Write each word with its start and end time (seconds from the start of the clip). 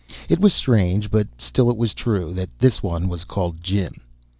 It 0.29 0.39
was 0.39 0.51
strange, 0.51 1.11
but 1.11 1.27
still 1.37 1.69
it 1.69 1.77
was 1.77 1.93
true, 1.93 2.33
that 2.33 2.49
this 2.57 2.81
one 2.81 3.07
was 3.07 3.23
called 3.23 3.61
Jim. 3.61 4.01